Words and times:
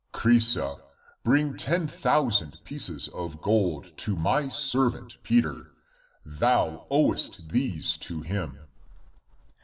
ACTS 0.15 0.57
OF 0.57 0.81
PETER 1.23 1.37
IO7 1.53 1.87
thousand 1.91 2.63
pieces 2.63 3.07
of 3.09 3.39
gold 3.39 3.95
to 3.99 4.15
my 4.15 4.49
servant 4.49 5.17
Peter; 5.21 5.73
thou 6.25 6.87
owest 6.89 7.49
these 7.49 7.97
to 7.99 8.21
him. 8.21 8.57